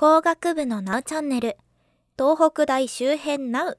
[0.00, 1.56] 工学部のナウチャンネル。
[2.16, 3.78] 東北大周辺ナウ。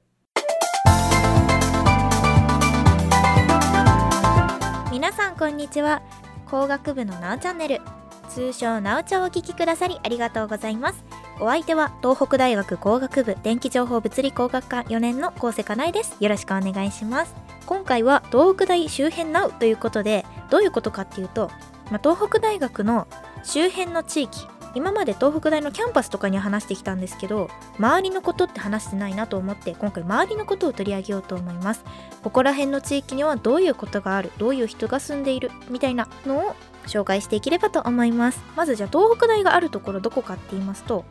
[4.92, 6.02] 皆さんこんにちは。
[6.44, 7.80] 工学部のナウチャンネル。
[8.28, 11.02] 通称ナウチャをお聞きくださりありがとうございます。
[11.40, 16.18] お相手は東北大学工学部電気情報物理工学科4年の高瀬かなえです。
[16.20, 17.34] よろしくお願いします。
[17.64, 21.50] 今回は東北大周辺ナウということでどういうことかっていうと、
[21.90, 23.08] まあ、東北大学の
[23.42, 31.84] 周辺の地域今まで東北大のキャンパスとかに話してきたんですけど周りのことって話してないなと思って今回周りのことを取り上げようと思います。
[32.22, 36.54] ここら辺の地域にはどういうことがあるどういう人が住んでいるみたいなのを
[36.86, 38.42] 紹介していければと思います。
[38.56, 41.04] まずじゃあ東北大があるところどこかって言いますと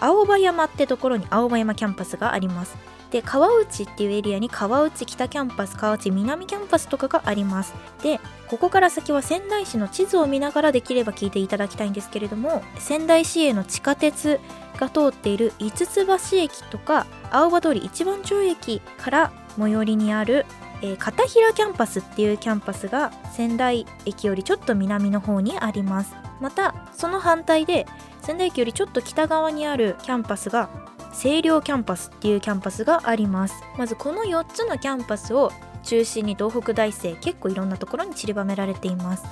[0.00, 2.76] 青葉山ってところに青葉山キャンパスがあります。
[3.10, 7.74] で川内っていうエリアに川内北キャンパス川内南キャンパスとかがあります。
[8.02, 14.40] でここから先は仙台市の地図を見ながらできれば聞いていただきたいんですけれども仙台市営の地下鉄
[14.78, 20.46] が通っている五ツ橋駅とか青葉通り一番町駅から最寄りにある、
[20.82, 26.14] えー、片平キャンパスっていうキャンパスが仙台駅よりちょっと南の方にあります。
[26.40, 27.86] またその反対で
[28.22, 30.70] 仙台駅よりちょっと北側にあるキャンパスが
[31.12, 33.62] 星陵キャンパスっていうキャンパスがあります。
[33.76, 39.24] まずこの4つのキャンパスを中心に東北大生結構いろんなところに散りばめられています。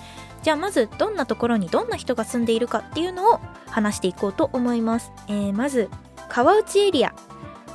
[0.42, 5.90] じゃあまずどんなところにどんな人が住んでいるかっていうのを話していこうと思います、えー、まず
[6.28, 7.14] 川内エリア。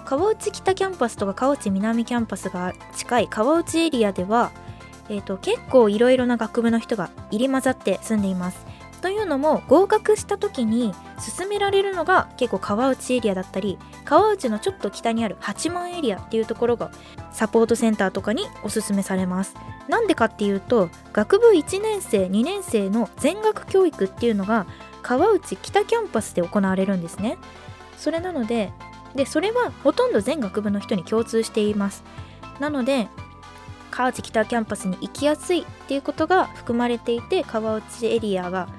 [0.06, 3.28] 川内北キャンパスとか川内南キャンパスが近い。
[3.28, 4.52] 川内エリアでは、
[5.10, 8.66] えーと、結構いろいろな学部の人が入り混ざって住んでいます。
[9.02, 10.94] というのも合格した時に
[11.38, 16.92] 勧められるのが結構川内エリアだったり川内のちょっと北にある八幡エリアっていうところが
[17.32, 19.56] サポートセンターとかにおすすめされます。
[19.88, 24.68] なんでかっていうと学部1年生2年生の全学教育っていうのが
[25.02, 27.38] 川内北キャンパスで行われるんですね。
[27.98, 28.72] それなので
[29.16, 32.04] でそれはほとんど全学部の人に共通しています。
[32.60, 33.08] なので
[33.90, 38.70] 川内北キャンパスに行きやすいっていうことが含まれていて川内エリアが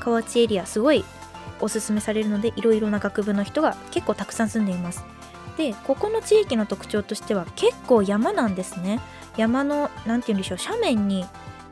[0.00, 1.04] 河内エリアすごい
[1.60, 5.04] おすすめされるのでいろいろな学部の人が結構たくさん住んでいます。
[5.56, 9.00] でここの地域の特徴としては結構山なんですね。
[9.36, 11.26] 山の何て言うんでしょう斜面に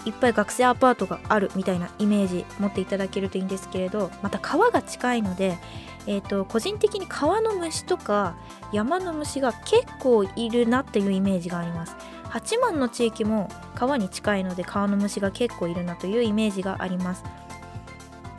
[0.04, 5.58] いっぱい学生アパートがあるみたいなイメージ持っていただけるといいんですけれどまた川が近いので、
[6.06, 8.36] えーと、個人的に川の虫とか
[8.72, 11.96] 山の虫が結構いるなっていうイメージがあります。
[12.28, 17.24] 八幡の地域も川に近いので川の虫が結構いるなというイメージがあります。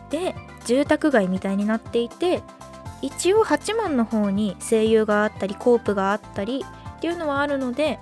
[0.09, 2.41] で住宅街みたいになっていて
[3.01, 6.65] 一応八幡の方に声優があったりコープがあったり
[6.97, 7.99] っていうのはあるので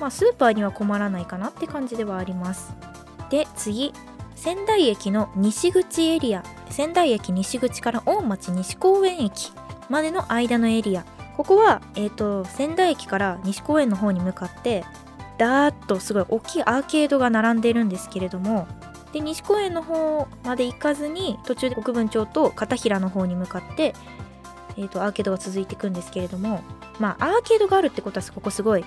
[0.00, 2.74] まあスーパーには困らないかなって感じではあります。
[3.30, 3.92] で次。
[4.34, 6.42] 仙台駅の西口エリア。
[6.68, 9.52] 仙台駅西口から大町西公園駅
[9.88, 11.04] までの間のエリア。
[11.36, 14.84] ここは、えーと、仙台駅から西公園の方に向かって
[15.38, 18.66] ダーッとすごい大きいアーケードが並んでいるんですけれども
[19.12, 23.94] で西公園の方まで行かずに途中で国分町と片平の方に向かって、
[24.76, 26.62] えーと、アーケードが続いていくんですけれども
[26.98, 28.84] まあアーケードがあるってことはここすごい。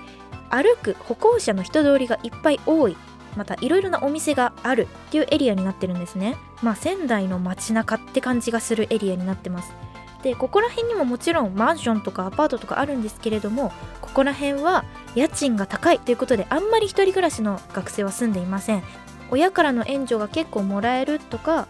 [0.49, 2.95] 歩く歩行者の人通りがいっぱい多い。
[3.35, 6.37] またいろいろなお店があるっていうエリアになってるんですね。
[6.61, 9.73] まあ仙台の街中って感じがするエリアになってます。
[10.23, 13.71] でここら辺にももちろんマンションとかアパートとかあるんですけれども
[14.01, 18.83] ここら辺は家賃が高いということであんまり一人暮らしの学生は住んでいません。
[19.31, 21.67] 親からの援助が結構もらえるとか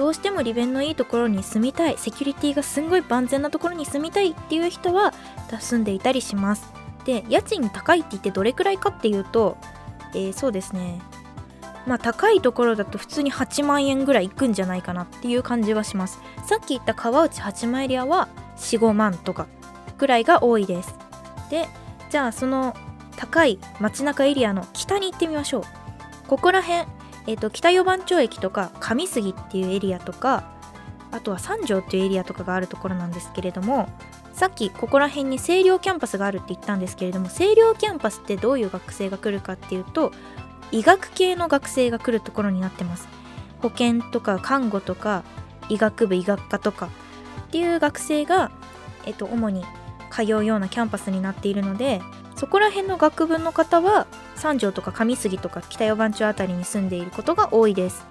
[0.00, 5.12] どうしても利便のいいところに住みたいセキュリティがすんごい万全なところに住みたいっていう人は
[5.60, 6.72] 住んでいたりします。
[7.04, 9.58] で家賃高いって言ってどれくらいかっていうと、
[10.14, 11.02] えー、そうですね。
[11.86, 16.18] まあ高いところだと普通に8万円ぐらいいくんじゃないかなっていう感じはします。
[16.46, 19.48] さっき言った川内八幡エリアは45万とか
[19.98, 20.94] ぐらいが多いです。
[21.50, 21.68] で
[22.08, 22.74] じゃあその
[23.20, 25.62] 高い街中エリアの北に行ってみましょう。
[26.26, 26.88] ここら辺、
[27.26, 30.50] えーと、北四番町駅とか上杉っていうエリアとか
[31.10, 33.90] あとは三条っていうエリアとかがあるところなんですけれども
[34.32, 40.12] さっきここら辺に星陵キャンパスがあるって言ったんですけれども星陵キャンパスってどういう学生が来るかっていうと
[40.72, 43.06] 医学系の学生が来るところになってます。
[43.60, 45.24] 保健とか看護とか
[45.68, 48.50] 医学部医学科とかっていう学生が、
[49.04, 49.64] えっと、主に
[50.10, 52.00] 通うようなキャンパスになっているので
[52.40, 58.06] そこら辺の学部の方は三条とか上杉とか北四番町辺りに住んでいることが多いです。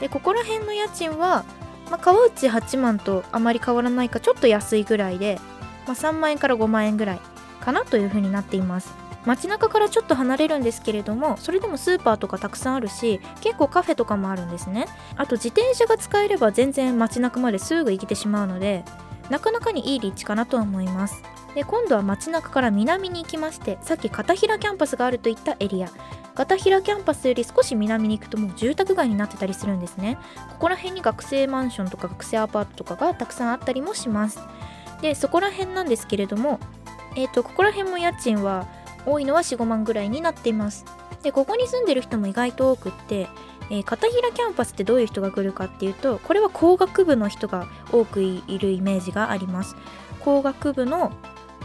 [0.00, 1.46] でここら辺の家賃は、
[1.90, 5.40] まあ、川内八幡とあまり変わらないかちょっと安いぐらいで、
[5.86, 7.20] まあ、3万円から5万円ぐらい
[7.60, 8.92] かなというふうになっています。
[9.24, 14.88] 街中からちょっと離れるんですけれどもそれでもスーパーとかたくさんあるし結構カフェとかもあるんですね。
[15.16, 18.84] あと自転車が使えれば全然街中まですぐ行けてしまうので
[19.30, 21.33] なかなかにいい立地かなとは思います。
[21.54, 25.88] で今度は街中から南に行きましてさっき片平キャンパスがあるといったエリア。
[26.34, 30.18] 片平キャンパスより少し南に行くともう住宅街になってたりするんですね。
[30.50, 34.40] ここら辺に学生マンションとか学生アパートとかがたくさんあったりもします。
[35.00, 36.58] でそこら辺なんですけれども
[37.14, 38.66] えっ、ー、とここら辺も家賃は
[39.06, 40.84] 多いのは45万ぐらいになっています。
[41.22, 43.28] でここに住んでる人も意外と多くって
[43.70, 49.76] えー、片平キャンパスってどういう人が来るかっていうとこれは工学部の人が多くいるイメージがあります。
[50.20, 51.12] 工学部の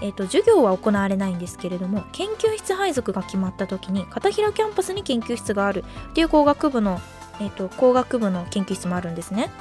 [0.01, 6.99] えーと、授業は行われないんですけれども研究室配属が決まった時に片平キャンパスに研究室があるっていう工学部の、
[7.41, 9.51] えーと、工学部の研究室もあるんですね。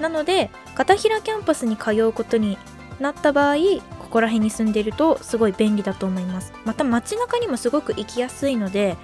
[0.00, 2.58] なので片平キャンパスに通うことに
[2.98, 3.56] なった場合
[3.98, 6.52] ここら辺に住んでるとすごい便利だと思います。
[6.64, 8.96] また街中にもすごく行きやすいので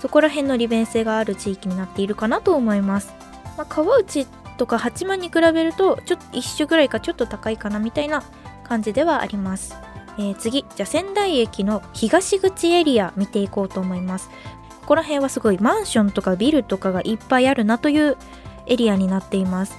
[0.00, 3.12] そこら辺の利便性がある地域になっているかなと思います、
[3.56, 8.22] まあ、川内とか八幡に比べるとちょっと一種ぐらいかちょっと高いかなみたいな
[8.64, 9.74] 感じではあります。
[10.18, 14.28] えー、次じゃあ仙台駅の東口エリア見ていこうと思います。
[14.80, 18.16] ここら辺はすごいマンションとかビルとかがいっぱいあるなという
[18.66, 19.76] エリアになっています。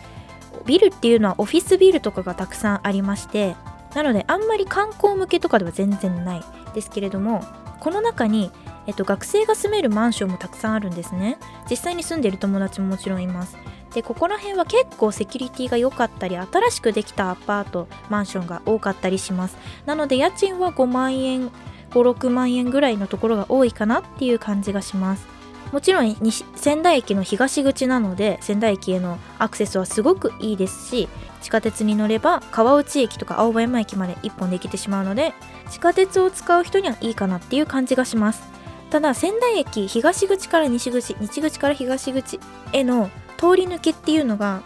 [0.65, 3.55] ビルっていうのはオフィスビルとかがたくさんありまして
[3.95, 6.43] なのであんまり観光向けとかでは全然ない。
[6.73, 7.43] ですけれども
[7.79, 8.51] この中に、
[8.85, 11.39] えっと、学生が住めるマンションもたくさんあるんですね。
[11.69, 13.57] 実際に住んでいる友達ももちろんいます。
[13.93, 19.57] でここら辺は結構セキュリティが良かったり新しくできたアパートマンションが多かったりします。
[19.85, 21.49] なので家賃は5万円
[21.91, 25.39] 56万円ぐらいのところが多いかなっていう感じがします。
[25.71, 26.15] もちろん
[26.55, 31.07] 仙台駅の東口なので仙台駅へのアクセスはすごくいいですし
[31.41, 35.33] 地下鉄に乗れば川内駅とか青葉山駅まで1本で行けてしまうので
[35.69, 38.41] 地下鉄を使う人にはいいかなっていう感じがします。
[38.89, 42.39] ただ仙台駅東口から西口西口から東口
[42.73, 44.61] への通り抜けっていうのが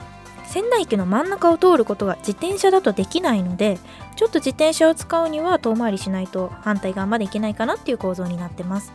[0.46, 3.80] 仙台駅の真ん中を通ることが自転車だとできないので
[4.16, 8.92] ちょっと自転車を使うには遠回りしないと反対側まで行けないかなっていう構造になってます。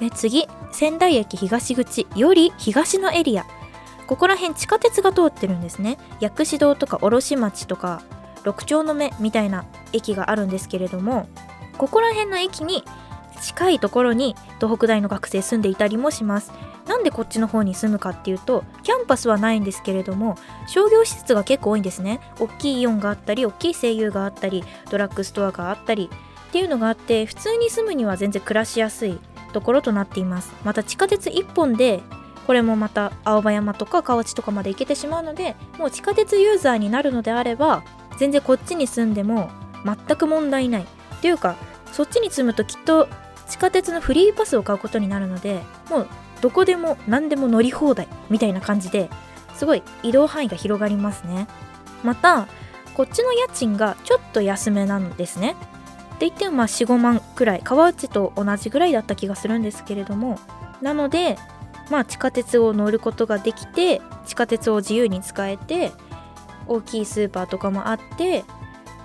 [0.00, 3.46] で次仙台駅東口より東のエリア。
[4.06, 5.98] ここら辺地下鉄が通ってるんですね。
[6.20, 8.02] 薬師堂とか卸町とか
[8.42, 11.26] 六丁の目みたいな駅があるんですけれども
[11.78, 12.84] ここら辺の駅に
[13.40, 16.52] 近いところに東北大の学生住んでいたりもします。
[16.94, 20.38] なんでこっちの方に住むかっていうとキャンパスはないんですけれども
[20.68, 22.20] 商業施設が結構多いんですね。
[22.38, 26.08] 大きいイオンがあったり大きい声優があったりドラッグストアがあったり
[26.48, 29.18] っていうのがあって普通に住むには全然暮らしやすい
[29.52, 30.52] ところとなっています。
[30.62, 32.00] また地下鉄1本で
[32.46, 37.82] これもまた青葉山とか河内とかまで行けてしまうのでもう地下鉄ユーザーになるのであれば
[38.18, 39.50] 全然こっちに住んでも
[39.84, 40.82] 全く問題ない。
[40.82, 40.86] っ
[41.20, 41.56] ていうか
[41.90, 43.08] そっちに住むときっと
[43.48, 46.08] 地下鉄のフリーパスを買うことになるのでもう
[46.44, 49.08] どこでも何でも乗り放題みたいな感じで
[49.54, 51.48] すごい移動範囲が広がりますね。
[52.02, 52.48] また
[52.92, 55.56] こっちの家賃がちょっと安めなんですね。
[56.16, 60.38] って言ってもまあ45万くらい川内と同じぐらいだった気がするんですけれども
[60.82, 61.38] なので
[61.90, 65.92] まあ地下鉄を乗ることができて地下鉄を自由に使えて
[66.66, 68.44] 大きいスーパーとかもあって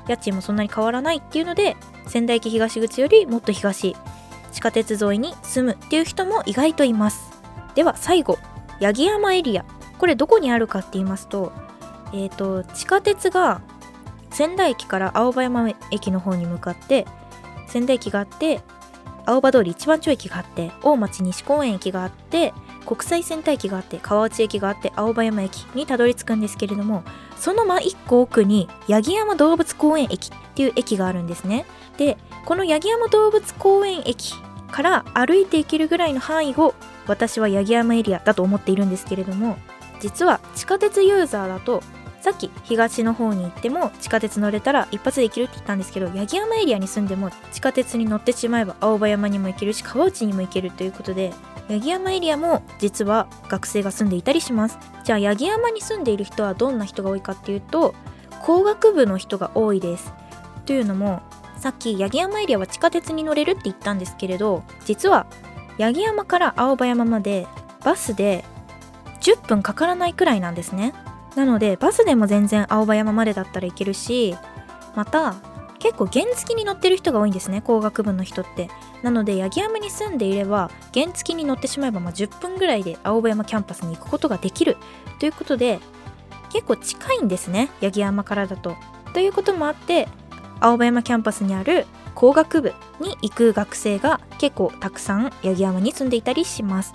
[0.09, 3.95] 家賃もそんなに変わらないっていうので仙台駅東口よりもっと東
[4.51, 7.29] 地下鉄沿いに住むっていう人も意外といます。
[7.80, 8.38] では最後
[8.81, 9.64] 八木山エリア。
[10.00, 11.54] これどこにあるかって言いますと
[12.12, 13.62] え、ー、と地下鉄が
[14.31, 17.07] 仙台駅から青葉山駅の方に向かって
[17.68, 18.59] 仙台駅があって
[19.26, 22.54] 青葉通り一番町駅があって大町西公園駅があって
[22.86, 27.06] 国際センター駅があって川内駅があって青葉山駅にたどり着くんですけれども
[27.38, 31.66] その真一個奥に八木山動物公園駅っていう駅があるんですね。
[31.95, 34.33] でこの八木山動物公園駅
[34.69, 36.76] から歩いて行けるぐらいの範囲を
[37.09, 39.57] 私は八木山エリアだと思っているんですけれども
[39.99, 41.83] 実は地下鉄ユーザーだと
[42.21, 51.33] さっき東の方に行っても地下鉄乗れたら一発で行けるって言ったんですけど八木山エリアに住んでも地下鉄に乗ってしまえば青葉山にも行けるし川内にも行けるということで
[51.69, 54.80] 八木山エリアも実は学生が住んでいたりします。
[55.04, 57.94] じゃあ八木山に住んでいる人はどんな人が多いかっていうと
[58.42, 60.11] 工学部の人が多いです。
[60.66, 61.21] というのも
[61.57, 65.28] さっき八木山エリアは地下鉄に乗れるって言ったんですけれど実は
[65.80, 67.48] 八木山から青葉山まで
[67.83, 68.44] バスで
[69.21, 70.94] 10分かからないくらいなんですね。
[71.36, 74.36] なのでバスでも全然青葉山までだったらいけるし
[74.95, 75.36] また
[75.78, 78.69] 結構原付に乗ってる人が多いんですね工学部の人って。
[79.02, 84.76] なので八木山に住んでいれば原付に乗ってしまえばま10分ぐらいで青葉山キャンパスに行くことができる。
[85.19, 85.80] ということで
[86.52, 88.76] 結構近いんですね八木山からだと。
[89.14, 90.09] ということもあって
[90.59, 96.94] 青葉山キャンパスにある工学部に行く学生が結構たくさん八木山に住んでいたりします。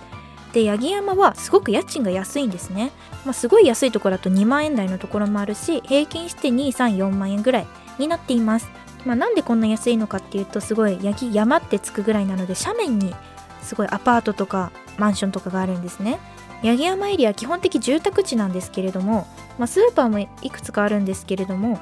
[0.53, 2.91] で八木山はすごく家賃が安いんですね、
[3.25, 7.67] まあ、すごい安いところだと2万円台のところもあるし平均して234万円ぐらい
[7.99, 8.69] になっています、
[9.05, 13.13] まあ、なんでこんな安いのかっていうとすごい八木山ってつくぐらいなので斜面に
[13.61, 16.19] すごいアパートとかマンションとかがあるんですね。
[16.63, 21.79] 八木山エリア基本的住宅地なんですけれども、まあ、スーパーもいくつかあるんですけれども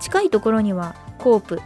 [0.00, 1.60] 近いところにはコープ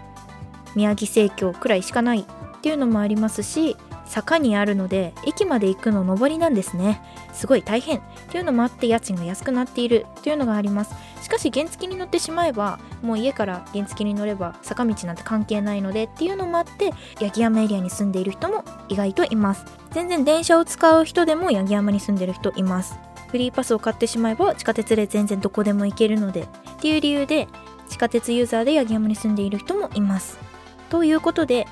[0.74, 2.24] 宮城生協くらいしかないっ
[2.60, 3.76] ていうのもありますし
[4.06, 7.02] 坂にあるので駅まで行くの上りなんですね。
[7.32, 7.98] すごい大変。
[7.98, 10.94] っていうのもあって家賃が安くなっているというのがあります。
[11.22, 19.64] しかし原付に乗ってしまえばもう家から原付に乗れば坂道なんて関係ないのでっていうのもあって八木山エリアに住んでいる人も意外といます。
[19.90, 22.98] 全然電車を使う人でも八木山に住んでる人います。
[23.28, 26.46] フリーパスを買ってしまえば地下鉄で全然どこでも行けるのでっ
[26.80, 27.48] ていう理由で
[27.88, 30.53] 地下鉄ユーザーで八木山に住んでいる人もいます。
[30.90, 31.66] ということで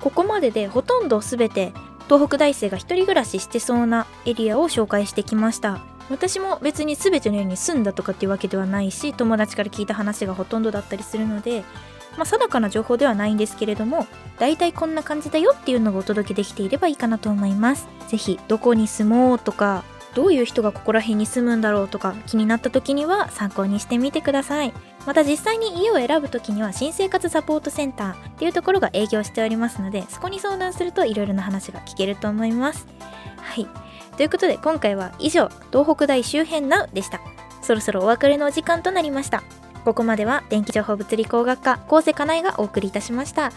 [0.00, 1.72] ここまででほとんど全て
[2.06, 5.80] 東北大生が一人暮らししてそうなエリアを紹介してきました。
[6.10, 11.64] 私も別に全ての家に住んだとかっていうわけではないし友達から聞いた話がほとんどだったりするので
[12.18, 14.06] まあ、定かな情報ではないんですけれども
[14.38, 17.88] 大体こんな感じだよっていうのがお届けできていればいいかなと思います。
[18.08, 19.84] 是非どこに住もうとか
[20.14, 24.72] どういう人がここら辺に住むんだろうとか気になった時には参考にしてみてください。
[25.06, 32.86] また実際に家を選ぶ時には新生活サポートセンターっていうところが営業しておりますのでそこに相談するといろいろな話が聞けると思います。
[33.36, 33.66] はい。
[34.16, 37.20] ということで今回は以上東北大周辺 NOW でした
[37.62, 39.42] そろそろお別れのお時間となりました。
[39.84, 43.52] ここまでは電気情報物理工学科高瀬かなえがお送りいたしました。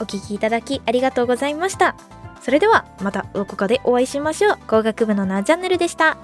[0.00, 1.94] お聴きいただきありがとうございました。
[2.40, 4.58] それではまたどこかでお会いしましょう。
[4.66, 6.16] 工学部のなチャンネルでした。